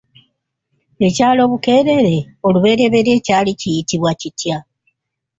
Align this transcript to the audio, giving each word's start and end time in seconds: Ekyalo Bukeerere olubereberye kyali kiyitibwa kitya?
Ekyalo 1.07 1.41
Bukeerere 1.51 2.17
olubereberye 2.47 3.15
kyali 3.25 3.51
kiyitibwa 3.59 4.11
kitya? 4.21 4.57